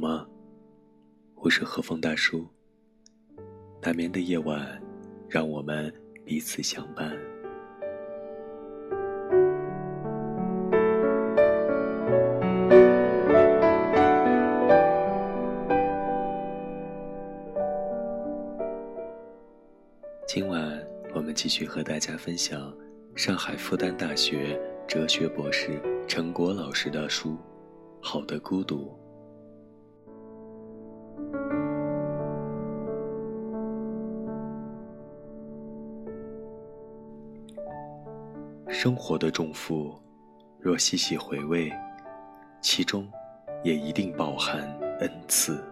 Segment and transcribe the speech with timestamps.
[0.00, 0.26] 吗？
[1.34, 2.46] 我是和风大叔。
[3.82, 4.80] 难眠的夜晚，
[5.28, 5.92] 让我们
[6.24, 7.14] 彼此相伴。
[20.26, 22.72] 今晚我们继续和大家分享
[23.16, 27.30] 上海复旦大学哲学博士陈果老师的书
[28.00, 28.96] 《好的孤独》。
[38.68, 39.94] 生活的重负，
[40.58, 41.70] 若细细回味，
[42.62, 43.06] 其中
[43.62, 44.60] 也一定饱含
[45.00, 45.62] 恩赐。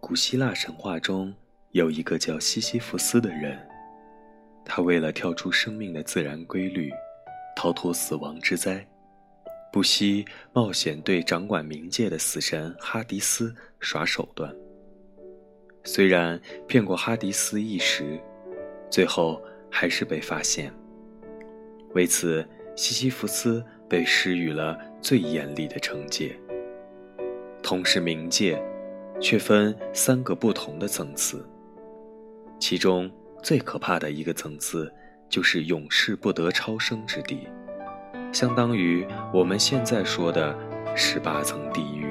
[0.00, 1.34] 古希腊神话中
[1.76, 3.58] 有一个叫西西弗斯的人，
[4.64, 6.90] 他为了跳出生命的自然规律，
[7.54, 8.82] 逃脱死亡之灾。
[9.70, 10.24] 不惜
[10.54, 14.50] 冒险对掌管冥界的死神哈迪斯耍手段。
[15.84, 18.18] 虽然骗过哈迪斯一时，
[18.88, 19.38] 最后
[19.70, 20.72] 还是被发现。
[21.94, 22.42] 为此，
[22.74, 26.34] 西西弗斯被施予了最严厉的惩戒。
[27.62, 28.58] 同是冥界，
[29.20, 31.46] 却分三个不同的层次。
[32.58, 33.10] 其中
[33.42, 34.92] 最可怕的一个层次，
[35.28, 37.46] 就是永世不得超生之地。
[38.32, 40.56] 相当于我们现在说的
[40.94, 42.06] 十八层地狱。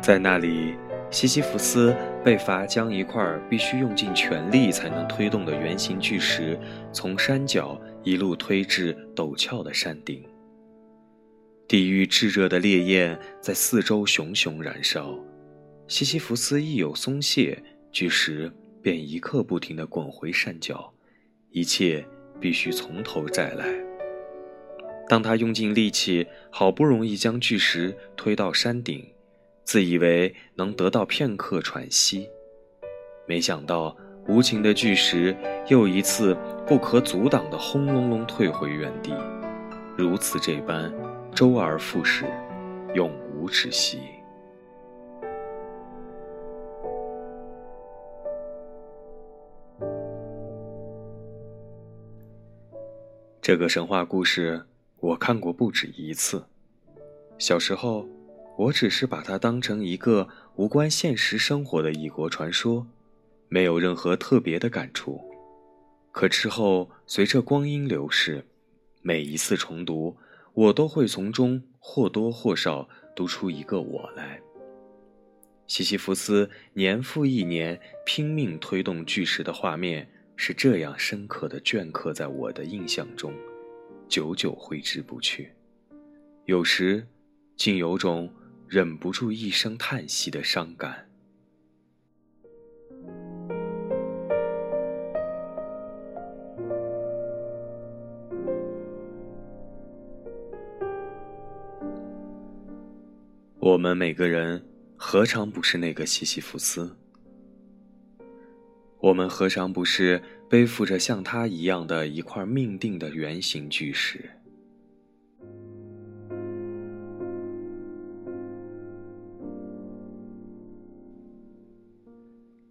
[0.00, 0.74] 在那里，
[1.10, 6.58] 西西弗斯被罚将一块必须用尽全力才能推动的圆形巨石
[6.92, 10.24] 从山脚一路推至陡峭的山顶。
[11.68, 15.12] 地狱炙热的烈焰在四周熊熊燃烧，
[15.88, 17.60] 西西弗斯一有松懈，
[17.90, 18.52] 巨石
[18.82, 20.92] 便一刻不停地滚回山脚，
[21.50, 22.06] 一切。
[22.38, 23.66] 必须从头再来。
[25.08, 29.02] 当他用尽力气，好不容易将巨石推到山顶，
[29.64, 32.28] 自以为能得到片刻喘息，
[33.26, 33.96] 没想到
[34.28, 35.34] 无情的巨石
[35.68, 36.36] 又一次
[36.66, 39.14] 不可阻挡的轰隆隆退回原地，
[39.96, 40.92] 如此这般，
[41.34, 42.26] 周而复始，
[42.94, 43.98] 永无止息。
[53.46, 54.66] 这个神话故事
[54.98, 56.44] 我看过不止一次。
[57.38, 58.04] 小时候，
[58.58, 62.84] 我只是把它当成一个无关现实生活的异国传说，
[63.48, 65.20] 没有任何特别的感触。
[66.10, 68.44] 可之后，随着光阴流逝，
[69.00, 70.16] 每一次重读，
[70.52, 74.40] 我都会从中或多或少读出一个我来。
[75.68, 80.10] 西西弗斯年复一年拼命推动巨石的画面。
[80.36, 83.32] 是这样深刻的镌刻在我的印象中，
[84.06, 85.50] 久久挥之不去。
[86.44, 87.04] 有时，
[87.56, 88.30] 竟有种
[88.68, 91.08] 忍不住一声叹息的伤感。
[103.58, 104.62] 我们每个人，
[104.96, 106.96] 何尝不是那个西西弗斯？
[108.98, 114.30] 我们何尝不是背负着像他一样的一块命定的圆形巨石？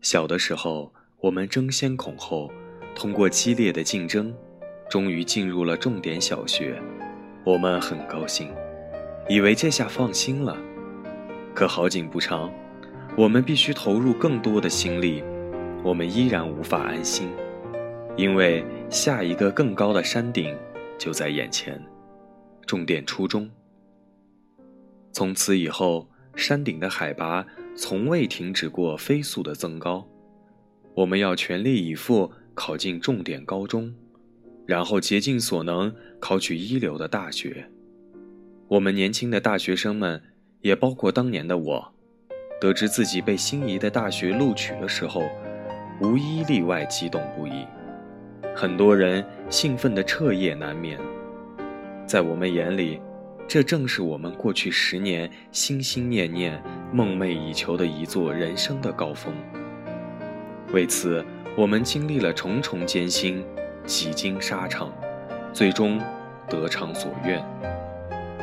[0.00, 2.50] 小的时候，我们争先恐后，
[2.94, 4.34] 通过激烈的竞争，
[4.88, 6.80] 终于进入了重点小学。
[7.44, 8.48] 我们很高兴，
[9.28, 10.56] 以为这下放心了。
[11.54, 12.52] 可好景不长，
[13.16, 15.22] 我们必须投入更多的心力。
[15.84, 17.28] 我们依然无法安心，
[18.16, 20.56] 因为下一个更高的山顶
[20.96, 21.80] 就在眼前。
[22.64, 23.50] 重点初中。
[25.10, 27.44] 从此以后，山顶的海拔
[27.74, 30.06] 从未停止过飞速的增高。
[30.94, 33.92] 我们要全力以赴考进重点高中，
[34.64, 37.68] 然后竭尽所能考取一流的大学。
[38.68, 40.22] 我们年轻的大学生们，
[40.60, 41.92] 也包括当年的我，
[42.60, 45.22] 得知自己被心仪的大学录取的时候。
[46.02, 47.64] 无一例外，激动不已，
[48.56, 50.98] 很多人兴奋得彻夜难眠。
[52.08, 53.00] 在我们眼里，
[53.46, 56.60] 这正是我们过去十年心心念念、
[56.92, 59.32] 梦寐以求的一座人生的高峰。
[60.72, 61.24] 为此，
[61.56, 63.44] 我们经历了重重艰辛，
[63.86, 64.92] 几经沙场，
[65.52, 66.00] 最终
[66.48, 67.40] 得偿所愿。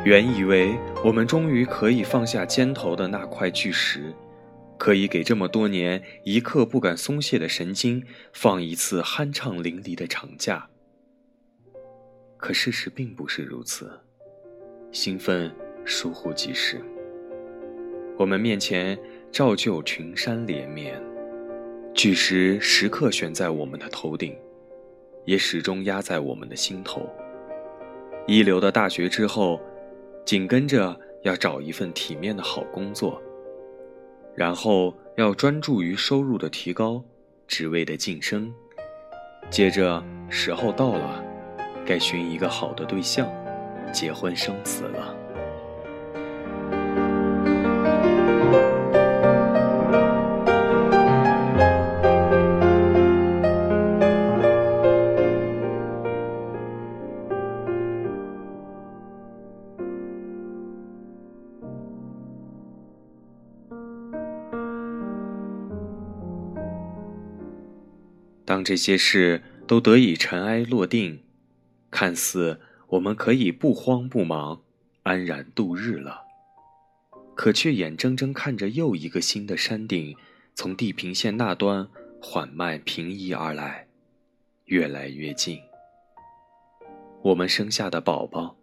[0.05, 4.13] 原以为我们终于可以放下肩头的那块巨石，
[4.79, 10.69] 可以给这么多年一刻不敢松懈的神经放一次酣畅淋漓的长假。
[12.37, 13.91] 可事实并不是如此，
[14.93, 15.53] 兴奋
[15.83, 16.81] 疏忽即逝。
[18.17, 18.97] 我们面前
[19.29, 20.97] 照旧群山连绵，
[21.93, 24.33] 巨石时刻悬在我们的头顶，
[25.25, 27.09] 也始终压在我们的心头。
[28.25, 29.59] 一流的大学之后，
[30.25, 33.21] 紧跟着要找一份体面的好工作。
[34.39, 37.03] 然后要专注于收入的提高，
[37.45, 38.49] 职位的晋升。
[39.49, 41.21] 接着时候到了，
[41.85, 43.29] 该寻一个好的对象，
[43.91, 45.13] 结婚生子了。
[68.59, 71.23] 当这些事都得以尘埃落定，
[71.89, 74.63] 看似我们可以不慌不忙、
[75.03, 76.23] 安然度日了，
[77.35, 80.13] 可却眼睁睁看着又一个新的山顶
[80.55, 81.87] 从地平线那端
[82.21, 83.87] 缓慢平移而来，
[84.65, 85.57] 越来越近。
[87.21, 88.57] 我们生下的宝宝，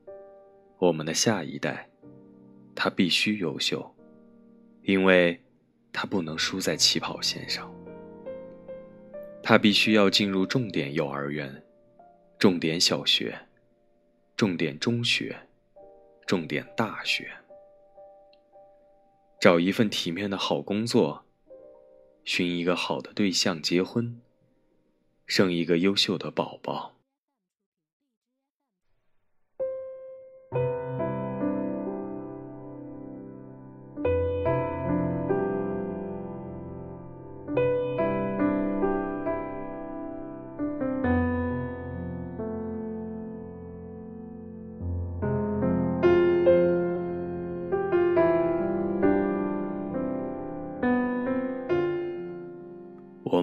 [0.76, 1.88] 我们的下一代，
[2.75, 3.94] 他必须优秀，
[4.82, 5.40] 因为
[5.90, 7.72] 他不能输在起跑线上。
[9.48, 11.62] 他必须要进入重点幼儿园、
[12.37, 13.46] 重点小学、
[14.37, 15.38] 重点中学、
[16.26, 17.31] 重点大学，
[19.40, 21.25] 找一份体面的好工作，
[22.25, 24.20] 寻一个好的对象结婚，
[25.28, 26.95] 生一个优秀的宝宝。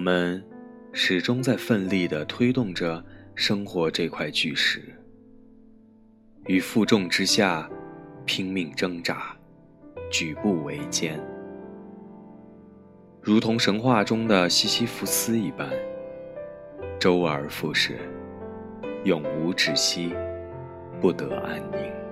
[0.04, 0.44] 我们
[0.92, 3.02] 始终在奋力地推动着
[3.34, 4.82] 生活这块巨石，
[6.44, 7.66] 于负重之下
[8.26, 9.34] 拼命挣扎，
[10.10, 11.18] 举步维艰，
[13.22, 15.70] 如同神话中的西西弗斯一般，
[17.00, 17.98] 周而复始，
[19.04, 20.14] 永无止息，
[21.00, 22.03] 不得安宁。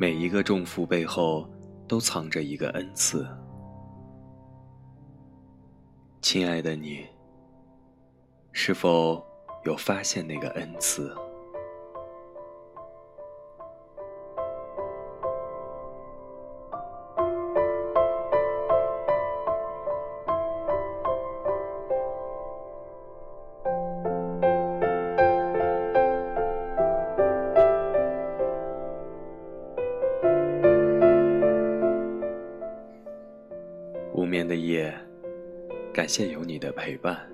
[0.00, 1.44] 每一个重负背后，
[1.88, 3.26] 都藏着一个恩赐。
[6.22, 7.04] 亲爱的你，
[8.52, 9.20] 是否
[9.64, 11.12] 有发现那个恩赐？
[34.18, 34.92] 无眠的夜，
[35.94, 37.24] 感谢有你的陪伴。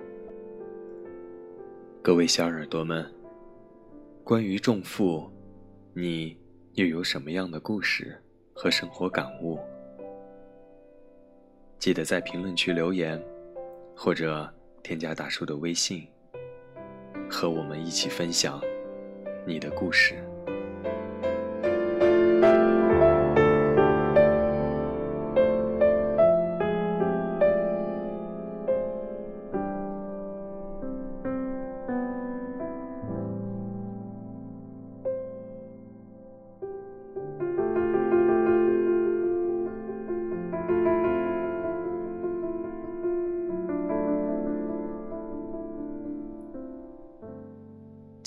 [1.99, 3.11] 各位小耳朵们，
[4.23, 5.27] 关于重负，
[5.95, 6.37] 你
[6.73, 8.15] 又有什么样的故事
[8.53, 9.57] 和生活感悟？
[11.79, 13.19] 记得在评论区留言，
[13.95, 14.47] 或者
[14.83, 16.07] 添加大叔的微信，
[17.27, 18.61] 和我们一起分享
[19.43, 20.23] 你的故事。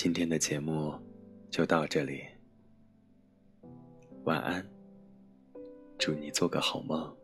[0.08, 0.94] 今天的节目
[1.50, 2.24] 就到这里，
[4.24, 4.66] 晚安，
[5.98, 7.14] 祝你做个好梦。